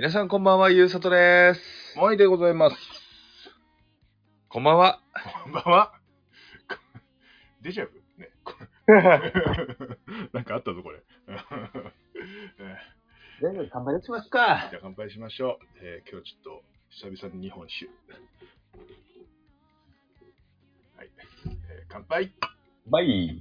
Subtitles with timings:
[0.00, 1.98] 皆さんこんばんは、ゆうさとです。
[1.98, 2.76] はいでございます。
[4.48, 5.02] こんばんは。
[5.44, 5.92] こんばんは。
[7.60, 8.02] デジャブ？
[8.16, 8.30] ね。
[8.42, 8.54] こ
[10.32, 11.02] なんかあったぞ、これ。
[11.28, 11.34] え
[13.42, 14.68] じゃあ乾杯しますーか。
[14.70, 15.66] じゃあ乾杯しましょう。
[15.82, 17.84] えー今日ちょっと久々に日本酒。
[20.96, 21.10] はい。
[21.68, 22.32] えー乾杯。
[22.86, 23.38] バイ。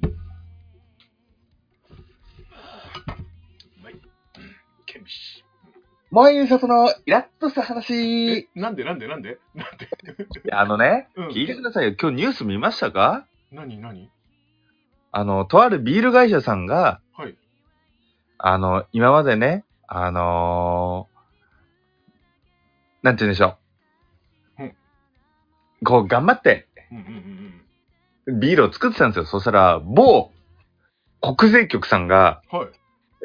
[6.12, 8.50] もうゆうさとのイラッとした話。
[8.56, 9.38] なんでなんでなんで？
[9.54, 9.88] なんで？
[10.50, 11.96] やあのね、うん聞いてくださいよ。
[12.02, 13.26] 今日ニュース見ましたか？
[13.52, 14.10] 何何？
[15.12, 17.38] あの、とあるビール会社さんが、はい。
[18.40, 21.20] あの、今までね、あのー
[23.02, 23.56] なんて言うんでしょ
[24.60, 24.64] う。
[24.64, 24.76] うん
[25.84, 29.26] こう、頑張って、うんうんうんビールを作ってたんですよ。
[29.26, 30.32] そしたら、某、
[31.20, 32.60] 国税局さんが、うん。
[32.60, 32.66] は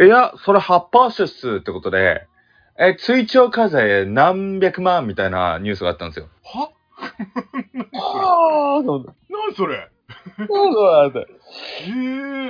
[0.00, 0.06] い。
[0.06, 2.26] いや、それ発泡酒っすってことで、
[2.78, 6.28] え、追徴課税何百万みたいなニュースがあったんですよ。
[6.42, 6.70] は？
[7.92, 9.14] ああ、そうだ。
[9.30, 9.88] 何それ？
[10.48, 11.20] そうだ。
[11.20, 11.24] へ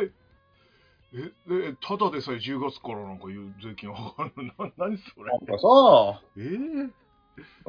[0.05, 0.11] え。
[1.17, 4.65] え、え、ただでさえ10月からなんかいう税金上がるの？
[4.67, 5.31] な、何それ？
[5.31, 6.49] なんかさ、ええ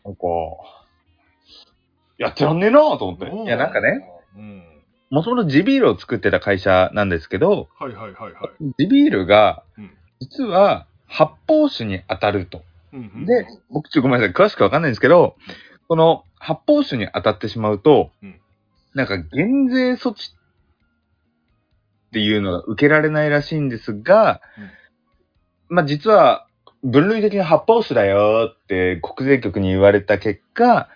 [0.05, 0.25] なんか、
[2.17, 3.25] やってらんねえなと思って。
[3.25, 4.09] いや、なんかね、。
[4.37, 4.63] うん。
[5.09, 8.73] もともと地ビールを作ってた会社なんですけど、はいはいはいはい。
[8.77, 12.63] 地ビールがうん、実は発泡酒に当たると。
[12.93, 13.25] うんうん。
[13.25, 15.35] で、僕ちょっとごめんなさい、詳しくわかんないんですけど、
[15.87, 18.39] この発泡酒に当たってしまうと、うん。
[18.93, 24.41] なんか減税措置っていうのが受けられないらしいんですが、
[25.67, 26.47] まあ実は
[26.83, 30.87] 分類的に発泡酒だよって国税局に言われた結果、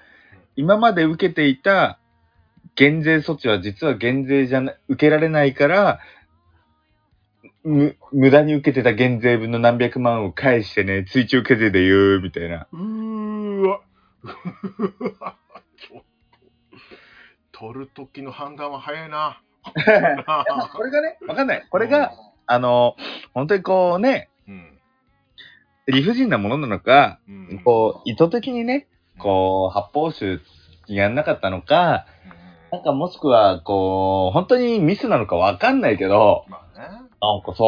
[0.55, 1.99] 今まで受けていた
[2.75, 5.99] 減税措置は実は減税じゃな、受けられないから、
[7.63, 12.67] む、無駄に受けてた減税分の何百万を返してね、追徴課税で言う、みたいな。
[12.72, 13.81] うーわ。
[15.78, 16.01] ちょっ
[17.51, 17.59] と。
[17.59, 19.41] 取る時の判断は早いな。
[20.73, 21.67] これがね、わかんない。
[21.69, 22.13] これが、
[22.45, 22.95] あの、
[23.34, 24.79] 本当にこうね、うん。
[25.88, 27.61] 理不尽なものなのか、うん。
[27.63, 30.39] こう、意図的にね、こう、発泡酒
[30.88, 32.05] やんなかったのか、
[32.72, 36.98] なんかもしくは、こう、本当にミスなのかわかんないけど、まあね。
[37.22, 37.63] なんかさ、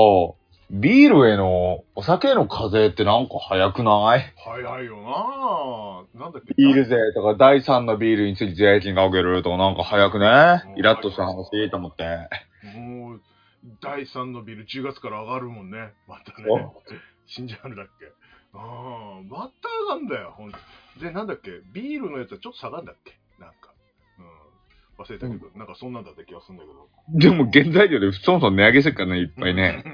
[0.69, 4.33] ビールへの、お酒への課税ってなんか早くない？
[4.37, 5.01] 早いよ
[6.15, 6.21] な。
[6.21, 6.53] なんだっけ？
[6.55, 10.25] ビール税とか第3のビールについて税金が上げるとかなんか早くね？
[10.77, 12.29] イラッとした話と思って。
[12.77, 13.21] もう、
[13.81, 15.91] 第3のビル10月から上がるもんね。
[16.07, 16.81] またねお。
[17.27, 18.05] 新ジャンルだっけ？
[18.53, 20.57] ああ、また上がんだよ、ほんと。
[21.01, 21.51] で、なんだっけ？
[21.73, 23.11] ビールのやつはちょっと下がんだっけ？
[25.03, 26.89] 忘れたけど、なんかそんなんだった気がするんだけど。
[27.09, 29.83] でも原材料でそもそも値上げしてるからね、いっぱいね。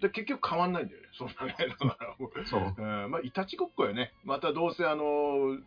[0.00, 1.56] で結局変わんないんだよね、そんなね。
[1.58, 1.96] だか
[2.38, 2.74] らそう。
[2.76, 4.12] うんまあ、いたちごっこよね。
[4.24, 5.04] またどうせ、あの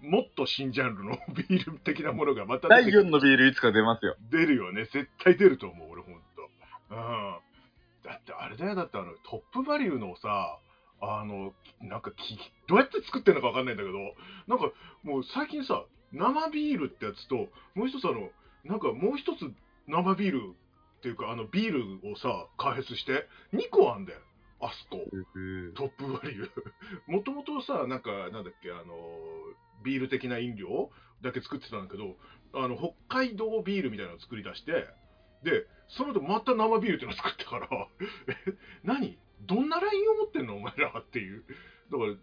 [0.02, 4.16] もっと新ジャンルの ビール的なものがまた第出てく4のビールいつか出ますよ。
[4.30, 4.86] 出るよね。
[4.86, 6.22] 絶対出ると思う、俺、ほんと。
[6.92, 7.38] うん。
[8.04, 10.60] だって、あれだよ、だって、あの、トップバリューのさ、
[11.02, 12.38] あの、なんかき、
[12.68, 13.98] どうやって作ってんのかわかんないんだけど、
[14.48, 14.72] なんか、
[15.04, 18.30] もう最近さ、生ビールってやつと、もう一つあの、
[18.64, 19.52] なんかもう一つ
[19.88, 20.56] 生ビール
[20.98, 24.20] っていうか、あの、ビールをさ、開発して、2個あんだよ。
[24.60, 25.06] あそこ。
[25.76, 26.50] トップバリュー。
[27.08, 28.86] もともとさ、なんか、なんだっけ、あの、
[29.84, 30.92] ビール的な飲料
[31.22, 32.18] だけ作ってたんだけど、
[32.54, 34.88] あの、北海道ビールみたいなのを作り出して、
[35.44, 37.68] で、その後また生ビールっていうのを作ったから、
[38.28, 39.18] え、何？
[39.42, 40.56] どんなラインを持ってんの？
[40.58, 41.46] お前らっていう。
[41.92, 42.16] だから、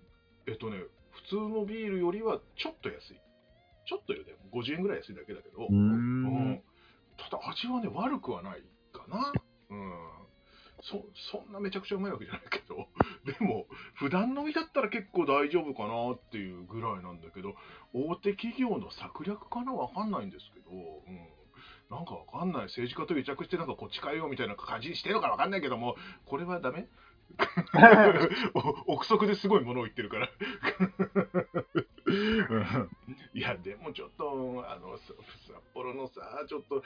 [0.47, 3.21] えっとね、普通のビールよりはちょっと安い。
[3.87, 6.63] ちょっとよね、50円ぐらい安いだけだけど、うーん。
[7.17, 8.63] ただ味はね、悪くはない
[8.93, 9.33] かな。
[9.71, 10.25] うん。
[10.83, 12.89] そ、そんなめちゃくちゃうまいわけじゃないけど、
[13.25, 17.55] でも、普段飲みだったら結構大丈夫かなっていうぐらいなんだけど、
[17.93, 21.45] 大手企業の策略かなわかんないんですけど、うん。
[21.91, 22.63] なんかわかんない。
[22.65, 25.97] 政治家と癒着してなんかこっち変えようみたいな感じにしてるのかわかんないけども、
[26.27, 26.81] これはダメ？
[26.81, 27.14] お
[28.87, 30.29] 憶測ですごいものを言ってるから。
[33.35, 35.15] いや、でもちょっと、あの、さ
[35.47, 36.83] 札幌のさ、ちょっと、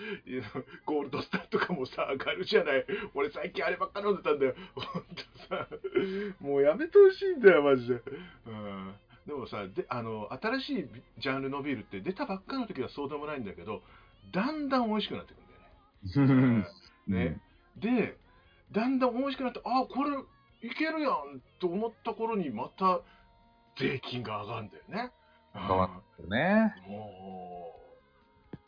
[0.86, 2.84] ゴールドスターとかもさ、上がるじゃない。
[3.14, 4.54] 俺最近あればっか飲んでたんだよ。
[4.74, 5.68] ほんとさ、
[6.40, 8.02] もうやめてほしいんだよ、マジで。
[8.46, 8.94] うん。
[9.26, 13.82] でもさであの、新しいジャンルのビールって出たばっかの時はそうでもないんだけど、
[14.32, 15.36] だんだん美味しくなってく
[16.16, 16.58] るんだよ
[17.08, 17.30] ね。
[17.30, 17.40] ね、
[17.76, 18.16] で、
[18.72, 20.10] だんだん美味しくなって、あ、これ
[20.62, 23.00] いけるやんと思った頃にまた
[23.78, 25.12] 税金が上がるんだよね。
[25.54, 26.74] 変わっね。
[26.88, 27.74] うんも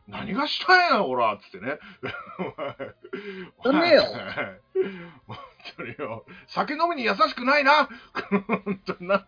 [0.09, 1.79] う、何がしたんや、ほらっつってね。
[3.63, 4.03] ダメよ
[5.77, 6.25] 当によ。
[6.49, 7.89] 酒飲みに優しくないな
[8.47, 9.27] 本当な。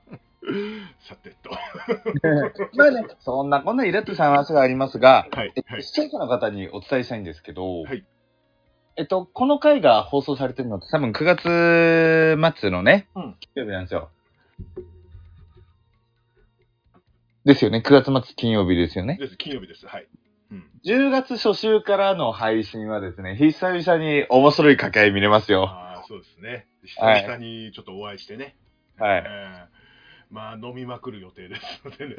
[1.01, 1.51] さてと。
[2.77, 5.53] まあね、そんなこんなイラッとした話がありますが、はい。
[5.83, 8.05] 視聴者の方にお伝えしたいんですけど、はい
[8.97, 14.11] えっと、この回が放送されてるのって多分9月末のね、うん金曜日なんですよ。
[17.45, 17.83] ですよね。
[17.85, 19.17] 9月末金曜日ですよね。
[19.19, 19.37] です。
[19.37, 19.87] 金曜日です。
[19.87, 20.07] はい。
[20.51, 20.65] うん。
[20.85, 25.65] 10月初週からの配信はですね、久々に面白い掛け合い見れますよ。
[25.65, 26.67] ああ、そうですね。
[26.99, 28.57] はい久々にちょっとお会いしてね。
[28.99, 29.25] はい。
[29.27, 29.83] えー
[30.33, 32.17] まあ、飲みまくる予定ですのでね。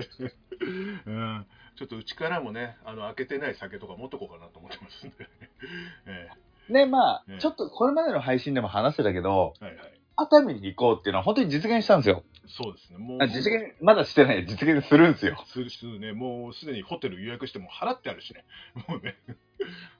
[1.07, 1.45] うん。
[1.75, 5.27] ちょっとうちからもね、あの、開けてない酒とか持っとこうかなと思ってますんで。
[6.05, 6.29] え
[6.69, 9.99] ね、まあ、ねちょっとこれまでの配信でも話してたけど、ーはいはい。
[10.15, 12.23] 熱海に行こうっていうのは本当に実現したんですよ。
[12.47, 12.99] そうですね。
[12.99, 13.17] もう。
[13.21, 14.45] あ実現、まだしてない。
[14.45, 15.43] 実現するんですよ。
[15.47, 16.13] するするね。
[16.13, 18.45] もうすでにホテル予約しても払ってあるしね。
[18.87, 19.15] もうね。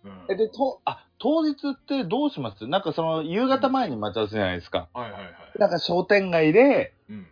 [0.04, 2.68] うんえ、で、と、あ、当日ってどうします？
[2.68, 4.90] なんかその、夕方前に待ち合わせじゃないですか。
[4.94, 5.34] はいはいはい。
[5.58, 7.28] なんか商店街で、うん。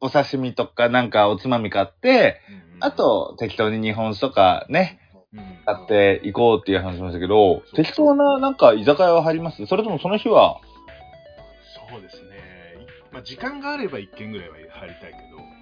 [0.00, 2.40] お刺身とかなんかおつまみ買って、
[2.74, 4.98] うんあ、と、適当に日本酒とかね、
[5.34, 9.64] うん、買って行こうっていう話しましたけど適当ななんか居酒屋は入ります？
[9.66, 10.60] それともその日は、
[11.90, 12.36] そうですね。
[13.10, 15.38] いまあ、時間があれば1軒ぐらいは入りたいけど。
[15.38, 15.52] うん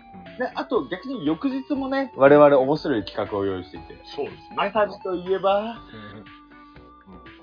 [0.40, 3.96] ね、あと逆に翌日もね、我々面白い企画を用意していて。
[4.16, 4.56] そうですね。
[4.56, 5.78] 熱海といえば、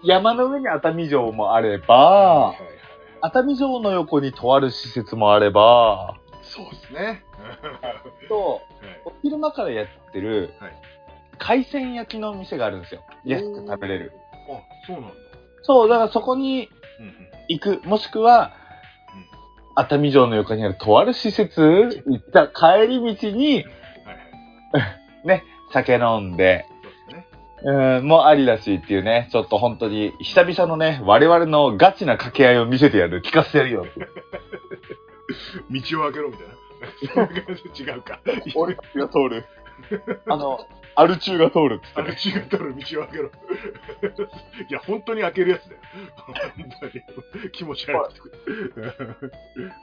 [0.03, 2.55] 山の上に熱海城もあれはいば
[3.21, 7.23] 熱海城の横にとある施設もあれば、そうですね。
[8.27, 8.61] と、はい
[9.05, 10.75] お昼間からやってるはい、
[11.37, 13.01] 海鮮焼きの店があるんですよ。
[13.25, 14.11] 安く食べれる。
[14.49, 15.15] あ、そうなんだ。
[15.63, 16.69] そう、だからそこに
[16.99, 17.13] うんうん
[17.49, 18.53] 行く、もしくは、
[19.75, 24.81] 熱海城の横にあるとある施設行った帰り道に、はいは
[25.23, 25.23] い。
[25.27, 26.65] ね、酒飲んで、
[27.63, 33.85] そうん、もうありだしっていうね、ちょっと本当に久々のね、我々のガチな掛け合いを見せてやる、聞かせてやるよ。
[35.69, 36.53] 道を開けろみたいな。
[37.13, 38.19] そんな感じ違うか。
[38.55, 39.45] 俺が通る。
[40.27, 40.59] あの、
[40.95, 42.07] アル中が通るっつってね。
[42.07, 43.31] あれ違うとる道を開けろ。
[44.69, 45.81] いや、本当に開けるやつだよ。
[46.25, 46.85] 本当
[47.39, 47.51] に。
[47.51, 48.37] 気持ち悪くて。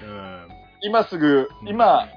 [0.03, 0.49] うん。
[0.83, 2.09] 今すぐ、今、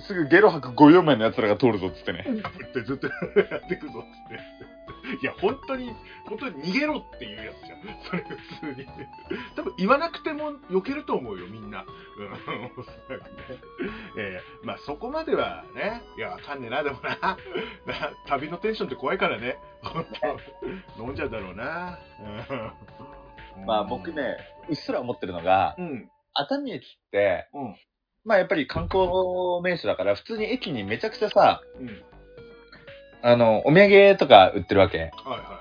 [0.00, 2.24] すぐゲロ吐く御用面の奴らが通るぞっつってね。
[2.26, 3.12] ってずっとや
[3.58, 4.72] ってくぞっつって。
[5.20, 5.92] いや、本当に、
[6.26, 7.82] 本当に逃げろっていうやつじゃん。
[8.04, 8.86] それ普通に。
[9.56, 11.84] 多分言わなくても避けると思うよ、みんな。
[12.18, 13.58] うん、おそらくね。
[14.16, 17.16] えーまあそこまではね、いや、わかんねえな、でもな。
[17.86, 19.58] な旅のテンションって怖いからね。
[19.82, 20.06] 本
[20.96, 21.98] 当飲んじゃうだろうな。
[23.56, 24.12] うん、まあ僕。
[24.12, 24.36] ね、
[24.68, 26.10] うっすら思ってるのが、うん。
[26.34, 27.76] 熱海駅って、うん。
[28.24, 29.08] まあやっぱり観光
[29.62, 32.04] 名所だから、普通に駅にめちゃくちゃさ、うん。
[33.22, 34.98] あの、お土産とか売ってるわけ。
[34.98, 35.60] はいは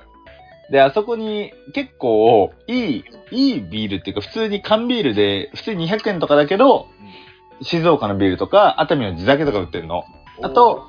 [0.70, 0.72] い。
[0.72, 6.88] で、あそこに結構いい、いいビールっていうか、普通に缶ビールで、普通に200円とかだけど、
[7.62, 10.04] 静岡のビールとか、熱海の地酒とか売ってるの。
[10.16, 10.88] うんあと、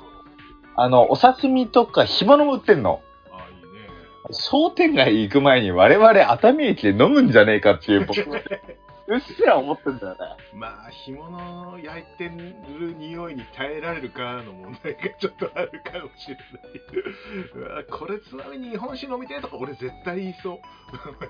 [0.75, 3.01] あの、お刺身とか干物も売ってんの。
[3.31, 3.87] あ、いいね。
[4.31, 8.15] 商店街行く前に我々熱海駅で飲むんじゃねえかっていう、僕、
[9.07, 10.17] うっすら思ってんだよね。
[10.53, 16.43] まあ、干物を焼いてる匂いに耐えられるかの問題がちょっとあるかもしれない。
[17.53, 20.59] うわこれつまみに日本酒飲みてえとか俺絶対言いそう。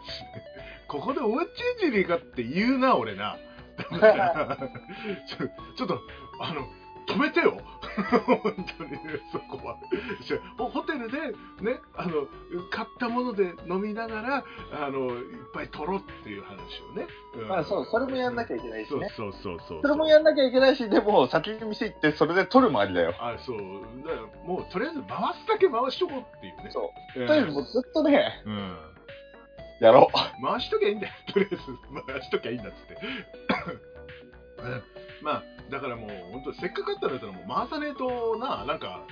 [0.87, 3.37] ここでおうちゃうんじゃねえかって言うな、俺な。
[3.77, 5.99] ちょちょっと、
[6.39, 6.67] あの、
[7.07, 7.57] 止めてよ
[8.09, 8.99] 本当にね、
[9.31, 9.77] そこは。
[10.57, 11.19] ホホテルで
[11.61, 12.27] ね、あの、
[12.71, 17.07] 買ったもので飲みながら、あの、いっぱい取ろうっていう話をね。
[17.45, 19.11] んまあそう、それもやんなきゃいけないしね。
[19.15, 23.13] そうそうそうそれもやんなきゃいけないし、でも先に店行ってそれで取るもありだよ。
[23.19, 23.57] あ、そう。
[24.03, 26.69] だからもう、とりあえず回すだけ回しとこうっていうね。
[26.71, 27.19] そう。
[27.19, 27.27] うん。
[27.27, 28.77] とりあえずもうずっとね、うん。
[29.79, 30.09] やろ
[30.41, 31.13] 回しときゃいいんだよ。
[31.31, 31.61] とりあえず、
[32.07, 32.97] 回しときゃいいんだっつって。
[34.63, 34.83] う ん
[35.21, 39.03] まあ、だからもう、本当せっかくあったんだったらもう回さねえとな、なんか、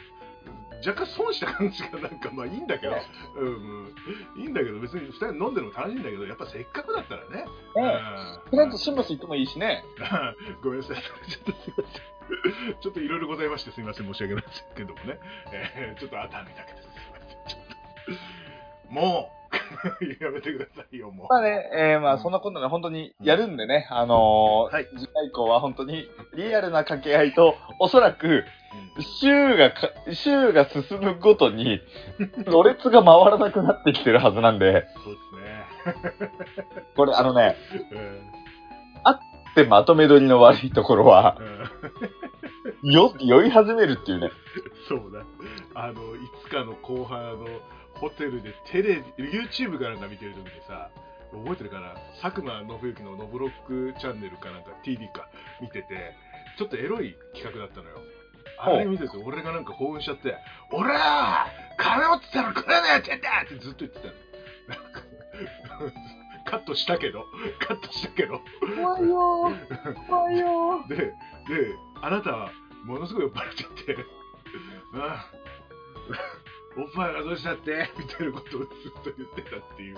[0.86, 3.02] 若干損した感じがなんかまあいいんだけど、ね
[3.38, 7.82] うんうん、いいんだけど別に2人飲んでるのも楽しいんだけどやっぱせっかくだったらね、う。
[7.82, 8.02] ね
[8.46, 9.84] うんとりあえず新橋行ってもいいしね。
[10.64, 10.98] ごめんなさい。
[11.30, 12.80] ちょっとすいません。
[12.82, 14.08] ちょっといろいろございましてすいません。
[14.08, 15.20] 申し訳ないですけどもね。
[15.52, 16.90] えーちょっと熱海だけです。
[16.90, 17.48] すいません。
[17.48, 18.94] ちょっと。
[18.94, 19.42] もう、
[20.24, 21.28] やめてくださいよ、もう。
[21.30, 28.44] まあね、えー、まあそんなことで本当にやるんでね、あのーはい次回以降は本当にリアルな掛け合いと、おそらく、うん
[29.00, 31.82] 週がか、週が進むごとに、
[32.46, 36.32] ろれつが回らなくなってきてるはずなんで、そうですね。
[36.96, 37.58] これあのね、
[37.92, 38.32] うん
[39.56, 41.38] でまとめ取りの悪いところは、
[42.84, 44.32] うんよ、酔い始めるっていうね。
[44.88, 45.24] そうだ。
[45.76, 47.48] あの、いつかの後半、あの、
[47.96, 50.90] ホテルでテレビ、YouTube からなんか見てる時にさ、
[51.32, 51.96] 覚えてるかな？
[52.22, 55.30] 佐久間信之のノブロックチャンネルかなんか TV か
[55.62, 56.14] 見てて、
[56.58, 57.98] ちょっとエロい企画だったのよ。
[58.60, 60.36] あれ見てて、俺がなんか興奮しちゃって、
[60.72, 61.48] 俺は
[61.78, 64.14] 金持ってたらこれなやってんだってずっと言ってたの。
[64.68, 65.02] なんか
[66.46, 67.26] カットしたけど、
[67.66, 68.42] カットしたけど。
[68.76, 70.08] 怖いよー。
[70.08, 71.14] 怖いよで、で、
[72.02, 72.52] あなたは
[72.84, 73.98] ものすごい酔っ払っちゃって、
[74.96, 75.26] ああ
[76.78, 79.98] おっぱいがどうしたって みたいなことをずっと言ってたっていう。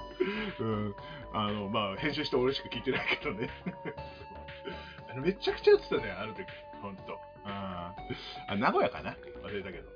[0.60, 0.96] うん。
[1.34, 3.50] あの、まあ、編集して俺しか聞いてないけどね。
[5.10, 6.48] あのめちゃくちゃ言ってたね、ある時。
[6.82, 7.20] ほんと。
[7.46, 7.94] あ
[8.48, 9.15] あ、名古屋かな？
[9.44, 9.92] 忘れたけど。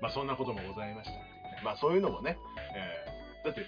[0.00, 1.62] まあ、そんなこともございましたっていうね。
[1.64, 2.38] まあ、そういうのもね、
[2.74, 3.12] えー
[3.44, 3.66] だって、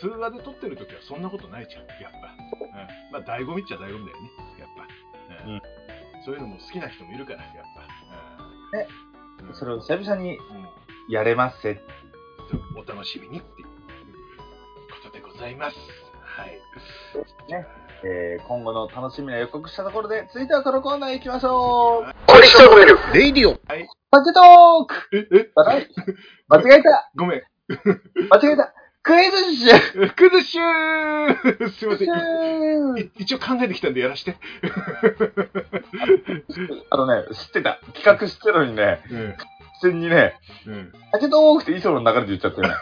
[0.00, 2.18] 通話で撮ってる時はそんなことないじゃん、やっぱ。
[2.18, 5.44] うん、まあ、醍醐味っちゃ醍醐味だよね、やっぱ。
[5.46, 5.62] うんうん
[6.24, 7.52] そういうのも好きな人もいるから、やっ
[8.72, 8.78] ぱ。
[8.78, 8.86] え
[9.40, 10.68] うん、うんそれを久々にうん
[11.08, 11.80] やれますせ。
[12.76, 13.74] お楽しみにっていうこ
[15.02, 15.76] とでございます。
[16.22, 16.60] はい。
[17.50, 17.66] ね
[18.04, 22.14] えー、今後の楽しみな予告したところで、続いてはこのコーナー行きましょう。
[22.26, 23.54] これ人めるレイディオ
[24.10, 25.50] パチトークえ、え、
[26.48, 27.42] 間違えた ごめん。
[28.30, 33.10] 間違えたクイズッシュクズシューすいません。
[33.16, 34.36] 一応考えてきたんでやらして。
[36.88, 37.80] あのね、知ってた。
[37.92, 39.34] 企画知ってるのにね、うん。
[39.84, 40.92] 普通にね、うん。
[41.12, 42.74] パチトークって衣装の流れで言っちゃったよね。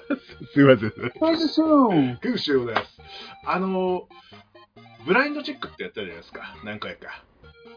[0.54, 0.90] すいません。
[0.90, 3.00] クイズッシューシューでございます。
[3.44, 6.56] あのー、ブラインドチェックってやったじゃないですか。
[6.64, 7.22] 何回か。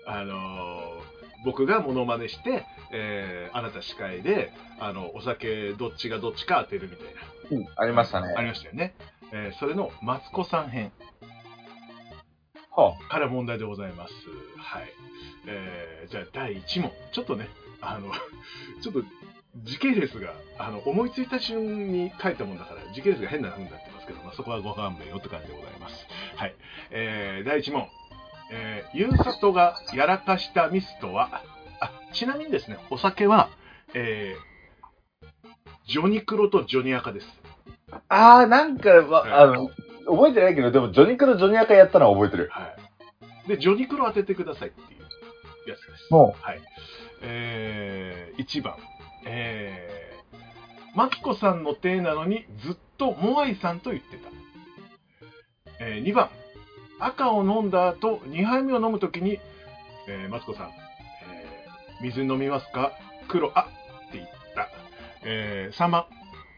[0.05, 7.21] あのー、僕がモノマネして、えー、あなた司会で、あの、お酒どっちがどっちか当てるみたいな。
[7.51, 8.33] うん、ありましたね。
[8.37, 8.93] ありましたよね。
[9.33, 10.91] えーそれのマツコさん編
[12.71, 14.13] はから問題でございます。
[14.57, 14.93] はい。
[15.47, 16.91] えーじゃあ第1問。
[17.11, 17.49] ちょっとね、
[17.81, 18.11] あの、
[18.81, 19.03] ちょっと
[19.57, 26.07] 時系列が、あの、思いついた順に書いたもんだから、時系列が変な風になってますけど、まあ、そこはご勘弁よって感じでございます。
[26.35, 26.55] はい。
[26.91, 27.87] えー第1問。
[28.51, 31.43] えー、ゆうさとがやらかしたミスとは、
[31.79, 33.49] あ、ちなみにですね、お酒は、
[33.93, 35.27] えー、
[35.87, 37.27] ジョニクロとジョニアカです。
[38.07, 39.69] あー、なんか、わはいあの、
[40.05, 42.49] 覚えてないけど、でも、ジョニクロ、ジョニアカやったのは覚えてる。
[42.51, 42.75] は
[43.45, 43.47] い。
[43.49, 46.11] で、ジョニクロ当ててくださいっていうやつです。
[46.11, 46.61] もはい。
[47.21, 48.75] えー、1番。
[49.25, 54.29] えー、マキコさんの手なのにずっとモアイさんと言ってた。
[55.79, 56.29] えー、2番。
[56.99, 59.39] 赤を飲んだ後、2杯目を飲むときに、
[60.07, 62.91] えー、マツコさん、えー、水飲みますか？
[63.27, 63.69] 黒、あ
[64.09, 64.69] って言った。
[65.23, 66.05] えー、3番。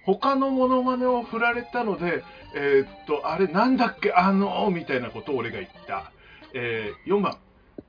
[0.05, 2.23] 他のモノマネを振られたので、
[2.55, 4.11] えーっと、あれなんだっけ？
[4.13, 6.11] あのみたいなことを俺が言った。
[6.53, 7.37] えー、4番。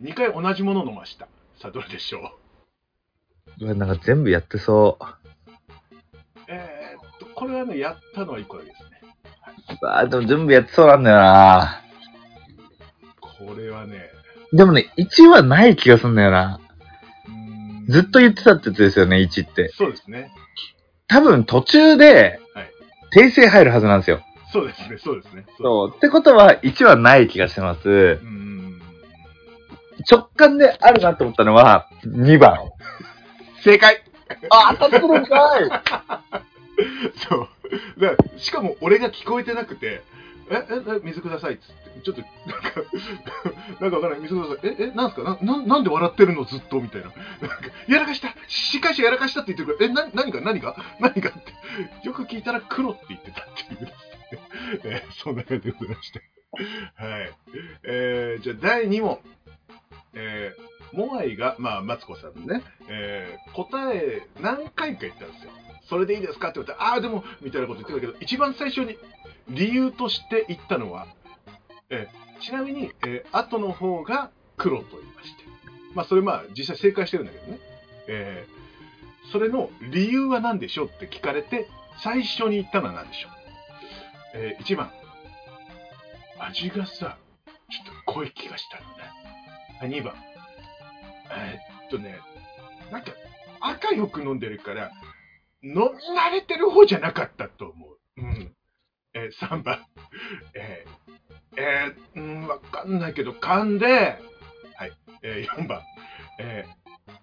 [0.02, 1.29] 2回同じものを飲ました。
[1.61, 2.42] さあ、どれでしょう
[3.61, 5.04] う、うわなんか全部やってそう。
[6.49, 8.90] えーっと、これはね、やったのは1個だけですね。
[9.80, 11.82] うわでも全部やってそうなんだよな
[13.21, 14.11] これはね、
[14.52, 16.61] でもね、1はない気がすんだよな。
[17.88, 19.73] ずっと言ってたってやつですよね、1って。
[19.76, 20.30] そうですね。
[21.09, 22.71] 多分途中ではい、
[23.14, 24.23] 訂正入るはずなんですよ。
[24.52, 25.44] そうですね、そうですね。
[25.59, 25.94] うそう。
[25.97, 28.21] ってことは、1はない気がしてます。
[30.11, 32.72] 直感であるなと思ったのは、2番。
[33.64, 34.02] 正解
[34.50, 35.69] あ、当たってるんかい
[37.28, 37.49] そう。
[38.00, 40.02] だしかも俺が聞こえてなくて、
[40.50, 40.64] え、え、
[40.97, 42.83] え水くださいっつって、ちょっと、なんか、
[43.81, 44.76] なんかわからない、水ください。
[44.81, 45.23] え、え、なんすか？
[45.23, 46.45] な、ななんで笑ってるの？
[46.45, 47.09] ずっとみたいな。
[47.09, 47.57] なんか、
[47.88, 50.40] やらかした司会者やらかしたって言ってるから、え、な、何が？
[50.40, 50.76] 何が？
[50.99, 51.31] 何が？
[51.31, 52.07] って。
[52.07, 53.92] よく聞いたら黒って言ってたっていう。
[54.85, 56.21] えーそんな感じでございました。
[57.04, 57.33] はい。
[57.85, 59.19] えー、じゃあ第2問。
[60.14, 60.62] えー、
[60.93, 65.51] モアイが、まあ、マツコさんのね、えー、答え何回か言ったんですよ。
[65.89, 68.97] それでいいですかって言ったら、ああ、でも、みたいなこと言ってたけど、一番最初に
[69.49, 71.07] 理由として言ったのは、
[71.91, 75.45] えーちなみに、えー後の方が黒と言いまして。
[75.95, 77.59] まあ、それまあ、実際正解してるんだけどね。
[78.09, 78.63] えー
[79.31, 81.69] それの理由は何でしょうって聞かれて、
[82.03, 83.33] 最初に言ったのは何でしょう。
[84.35, 84.91] え1番。
[86.39, 87.17] 味がさ、
[87.71, 88.79] ちょっと濃い気がした
[89.85, 89.97] のね。
[89.97, 90.15] 2番。
[91.37, 92.19] えーっとね、
[92.91, 93.12] なんか
[93.61, 94.91] 赤よく飲んでるから、
[95.62, 97.99] 飲み慣れてる方じゃなかったと思う。
[98.19, 98.55] うん。
[99.15, 99.85] えー3番。
[100.55, 104.19] えー、えー、うん、わかんないけど、噛んで、
[104.75, 104.93] はい。
[105.23, 105.83] えー4番。
[106.39, 106.65] え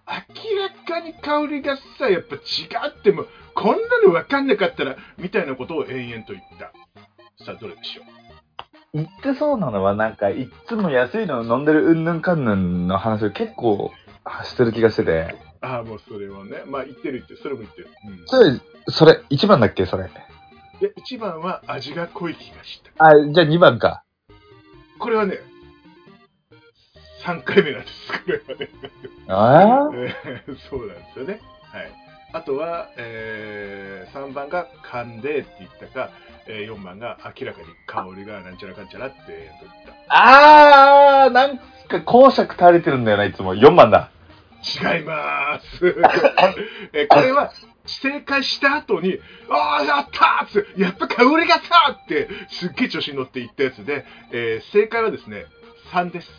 [0.07, 2.39] 明らかに香りがさ、やっぱ違
[2.89, 6.73] っても、こんなのわかんなかったら、みたいなことを延々と言った。
[7.43, 8.05] さあ、どれでしょう
[8.93, 13.91] 言ってそうなのは、なんか、いっつも安いの飲んでるうんぬんかんぬんの話を結構
[14.43, 15.35] してる気がしてて。
[15.61, 16.63] ああ、もうそれはね。
[16.65, 17.39] まあ、言ってる言ってる。
[17.41, 17.87] それも言ってる。
[18.07, 18.23] うん。
[18.25, 20.09] それ、それ、1番だっけそれ？
[20.81, 23.05] で、1番は味が濃い気がした。
[23.05, 24.03] あ、じゃあ2番か。
[24.97, 25.37] これはね、
[27.23, 28.69] 3回目なんです、これはね。
[29.27, 30.57] あえー？
[30.69, 31.41] そうなんですよね。
[31.71, 31.91] はい。
[32.31, 36.09] あとは、えー3番が噛んでって言ったか、
[36.47, 39.35] え4番が明らかに香りがなんちゃらかんちゃらって言
[39.69, 39.93] った。
[40.07, 41.57] あー、なん
[41.87, 43.55] か公爵垂れてるんだよな、いつも。
[43.55, 44.09] 4番だ。
[44.61, 45.85] 違います。
[46.93, 47.51] えーこれは、
[47.85, 49.19] 正解した後に、
[49.49, 55.45] ああ、やったーって、やっぱ香りがさーって、すっげえ調子に乗って言ったやつで、えー正解はですね、
[55.91, 56.29] 3です。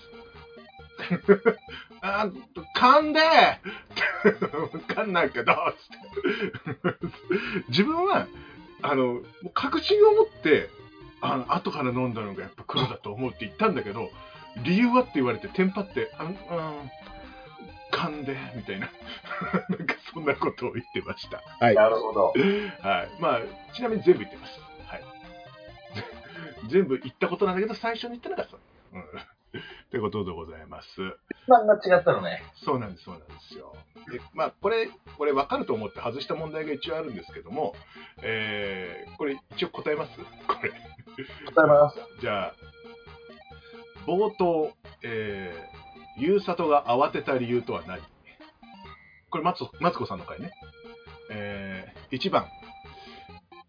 [2.02, 2.32] あー
[2.76, 7.06] 噛んでー噛んないけど、つって。
[7.68, 8.26] 自分は、
[8.82, 9.20] あの、
[9.54, 10.68] 確信を持って、
[11.20, 14.10] あの、後から飲んだのがやっぱ黒だと思うって言ったんだけど、
[14.64, 16.34] 理由はって言われて、テンパって、あん、うん、
[17.92, 18.90] 噛んで、みたいな。
[19.68, 21.42] なんかそんなことを言ってました。
[21.64, 21.74] はい。
[21.74, 22.26] なるほど。
[22.26, 23.08] はい。
[23.20, 23.40] まあ、
[23.74, 24.52] ちなみに全部言ってます。
[24.86, 25.04] はい。
[26.70, 28.60] 全部言ったことなんだけど、最初に言ったのがそう。
[28.94, 29.02] うん。
[29.02, 30.88] ってことでございます。
[31.50, 32.42] 1番が違ったのね。
[32.64, 33.74] そうなんです、そうなんですよ。
[34.12, 34.88] で、まあ、これ、
[35.18, 37.74] これ分かると思って外した問題が一応あるんですけども、
[38.22, 40.10] えー、これ一応答えます？
[40.46, 40.70] これ。
[41.54, 41.98] 答えます。
[42.20, 42.54] じゃあ、
[44.06, 48.00] 冒頭、えー、ゆうさとが慌てた理由とは何？
[49.30, 50.52] これ、マツマツコさんの回ね。
[51.30, 52.46] えー、1番、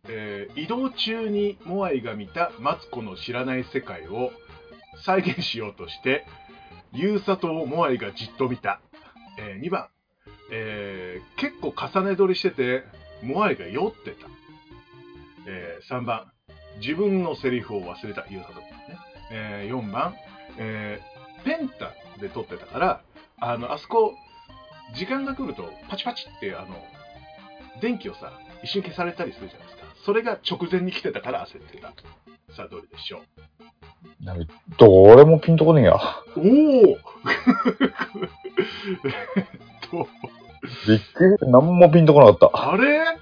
[0.08, 4.32] えー移動中にモアイが見たマツコの知らない世界を
[5.06, 6.26] 再現しようとして、
[6.94, 8.82] ゆうさとモアイがじっと見た。
[9.38, 9.88] え2番、
[10.52, 12.84] えー結構重ね撮りしてて、
[13.24, 14.28] モアイが酔ってた。
[15.48, 16.32] え3番、
[16.80, 18.66] 自分のセリフを忘れた、ゆうさと、ね
[19.32, 20.16] えー4番、
[20.58, 21.12] えー
[21.44, 23.02] ペンタで撮ってたから、
[23.40, 24.14] あの、あそこ、
[24.94, 26.86] 時間が来ると、パチパチって、あの、
[27.82, 28.32] 電気をさ、
[28.62, 29.86] 一瞬消されたりするじゃないですか。
[30.06, 31.94] それが直前に来てたから焦ってた。
[32.56, 33.22] さあ、どれでしょう。
[34.78, 35.96] どれもピンとこねえや。
[36.36, 36.48] おおえっ
[39.90, 40.08] と、
[40.88, 41.52] びっくり。
[41.52, 42.72] なんもピンとこなかった。
[42.72, 43.06] あれ？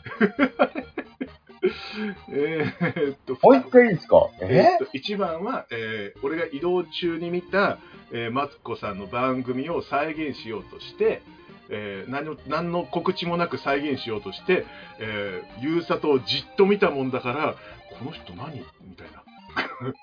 [2.32, 4.28] えーっと、もう一回いいですか？
[4.42, 4.78] え？
[4.82, 7.78] ーっと、1番は、えー俺が移動中に見た、
[8.12, 11.22] えーマツコさんの番組を再現しようとして、
[11.70, 14.66] えー何の何の告知もなく再現しようとして、
[15.00, 17.56] えー、ゆうさとをじっと見たもんだから、
[18.00, 18.54] この人何？
[18.82, 19.24] みたいな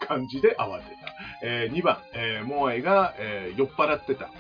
[0.06, 1.14] 感じで慌てた。
[1.42, 4.30] え2番、えーモアイが、えー酔っ払ってた。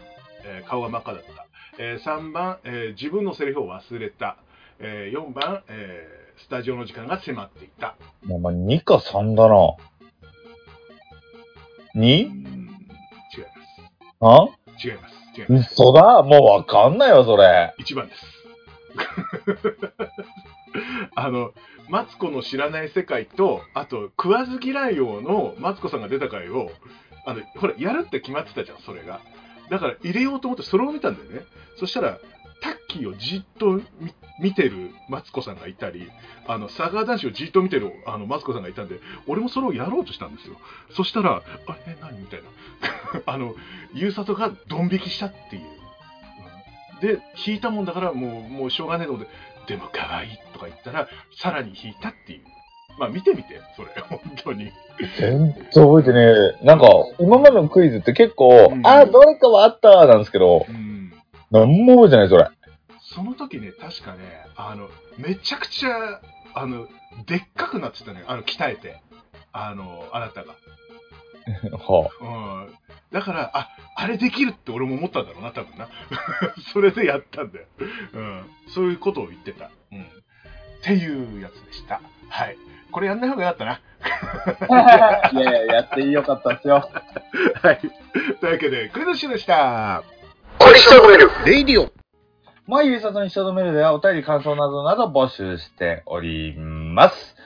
[0.44, 1.46] えー顔が真っ赤だった。
[1.78, 4.36] え3番、えー自分のセリフを忘れた。
[4.78, 7.96] え4番、えースタジオの時間が迫っていた。
[8.24, 9.54] まあまあ、2か3だな。
[11.94, 12.00] う 2?
[12.00, 12.28] ん違い
[14.20, 14.44] ます。
[14.44, 14.46] あ？
[14.84, 15.14] 違います。
[15.34, 15.72] 違います。
[15.72, 17.74] 嘘だもうわかんないよ、それ。
[17.78, 18.22] 1番です。
[21.14, 21.52] あの、
[21.88, 26.70] マツコの知らない世界と、あと、食わず嫌い王のマツコさんが出た回を、
[27.24, 29.20] あの、ほら、やるって決まってたじゃん、それが。
[29.70, 31.44] だから、入れようと思ってそれを見たんだよね。
[31.76, 32.18] そしたら、
[32.60, 33.80] タッキーをじっと
[34.40, 36.10] 見てるマツコさんがいたり、
[36.46, 40.56] あの、サガー男子をじっと見てるあのマツコさんがいたんで、俺もそれをやろうとしたんですよ。
[40.90, 42.18] そしたら、あれ、何？
[42.20, 42.48] みたいな。
[43.26, 43.54] あの、
[43.94, 45.62] ゆうさとがドン引きしたっていう。
[47.00, 49.18] で、弾いたもんだから、もう、もうしょうがねえの
[49.66, 52.40] で、でも可愛いとか言ったら、さらに弾いたっていう。
[52.98, 54.72] まあ見てみて、それ、 本当に。
[55.18, 56.20] 全然覚えてね
[56.62, 56.64] え。
[56.64, 61.12] なんか、今までのクイズって結構、うんあ、どれかはあったなんですけど、うん。
[61.50, 62.48] なんも覚えてない、それ。
[63.00, 64.18] その時ね、確かね、
[64.56, 66.20] あの、めちゃくちゃ、
[66.54, 66.86] あの、
[67.26, 69.00] でっかくなってたね、あの、鍛えて。
[69.52, 70.54] あの、あなたが。
[71.72, 72.74] はうん。
[73.12, 75.88] だから、あ、あれできるって俺も思ったんだろうな、多分な。
[76.72, 77.66] それでやったんだよ。
[78.14, 78.50] うん。
[78.68, 79.70] そういうことを言ってた。
[79.92, 80.02] うん。
[80.02, 80.04] っ
[80.82, 82.00] ていうやつでした。
[82.28, 82.56] はい。
[82.90, 83.80] これやんない方がよかったな。
[84.68, 85.30] あ。
[85.32, 86.88] いやいや、やってよかったっすよ。
[87.62, 87.78] はい。
[88.40, 90.02] というわけで、クイズシでした。
[90.58, 91.92] 小石とめるレイディオ
[92.66, 97.36] まあ、ゆうさとに一度メールではお便り感想などなど募集しております。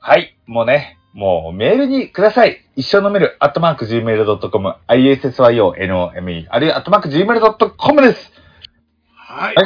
[0.00, 0.36] はい。
[0.46, 2.64] もうね、もうメールにください。
[2.76, 8.30] 一生のメール、アットマーク gmail.com、issYonome、あるいはアットマーク gmail.com です。
[9.16, 9.56] はい。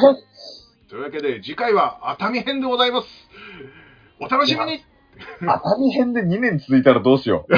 [0.89, 3.09] というわけで、次回は熱海編でございます。
[4.19, 4.83] お楽しみに
[5.43, 7.55] 熱海編で2年続いたらどうしよう。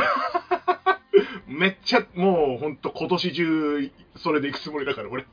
[1.46, 5.24] めっちゃ、もう、ほんと、今年中、それで行くつもりだから、俺。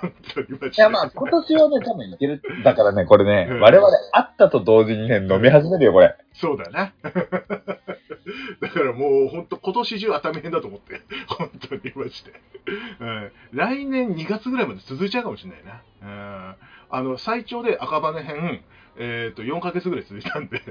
[0.00, 0.66] 本当にマジで。
[0.68, 2.40] いや、まあ、今年はね、多分いける。
[2.64, 6.16] だからね、これねうん、我々会ったと同時にね、飲み始めるよ、これ。
[6.32, 6.92] そうだな。
[8.60, 11.00] だからもう、ほんと、今年中熱海編だと思って。
[11.28, 12.32] 本当にマジで。
[13.00, 13.32] うん。
[13.52, 15.82] 来年2月ぐらいまで続いちゃうかもしれないな。
[16.02, 16.04] う
[16.52, 16.56] ん。
[16.90, 18.62] あの、最長で赤羽編、
[18.98, 20.62] えっ、と、4ヶ月ぐらい続いたんで、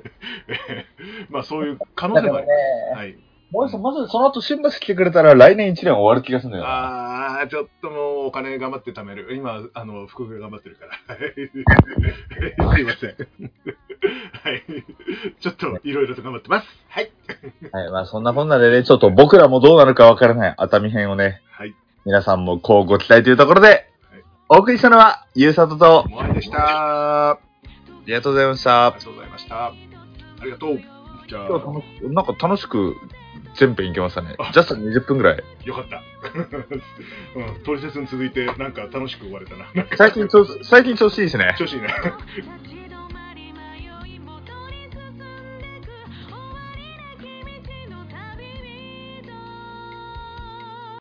[0.47, 0.85] え
[1.29, 2.53] ーまあそういう可能性もありま
[2.95, 2.99] す。
[2.99, 3.17] はい。
[3.51, 7.39] もうそまずその後新橋来てくれたら来年1年終わる気がするんだよな。
[7.41, 9.35] あー、ちょっともうお金頑張って貯める。
[9.35, 11.15] 今、あの、福岡が頑張ってるから。
[11.15, 13.15] はいすいません。
[14.43, 14.63] はい。
[15.39, 16.67] ちょっといろいろと頑張ってます。
[16.89, 17.11] はい。
[17.71, 17.89] はい。
[17.91, 21.73] まあそんなこんなでね、ちょっと僕らもどうなるかわからない熱海編をね、はい。
[22.05, 23.89] 皆さんもこうご期待というところで、
[24.47, 26.59] お送りしたのは、ゆうさとと、もありでした。
[26.59, 27.39] ああ
[28.05, 29.03] りがとうございましたりが。
[29.03, 29.65] とうございました。
[29.65, 29.73] あ
[30.43, 30.79] りがとう。
[31.27, 32.95] じゃあ、今日楽しく、なんか楽しく
[33.55, 34.51] 全編いけましたねあ。
[34.53, 35.43] ジャスト20分ぐらい。
[35.63, 36.03] よかった。
[37.39, 39.65] うん、トリセツに続いて、なんか楽しく終われたな。
[39.95, 41.55] 最近調子、最近調子いいですね。
[41.57, 41.87] 調子いいね。